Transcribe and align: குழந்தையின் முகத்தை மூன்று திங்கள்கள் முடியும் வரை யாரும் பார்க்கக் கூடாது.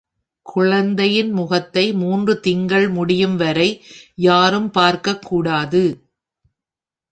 குழந்தையின் 0.41 1.31
முகத்தை 1.31 1.93
மூன்று 1.93 2.39
திங்கள்கள் 2.43 2.93
முடியும் 2.93 3.35
வரை 3.35 3.83
யாரும் 4.15 4.71
பார்க்கக் 4.71 5.21
கூடாது. 5.21 5.83